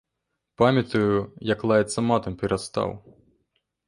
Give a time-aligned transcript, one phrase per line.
[0.59, 1.11] Памятаю,
[1.51, 2.89] як лаяцца матам перастаў.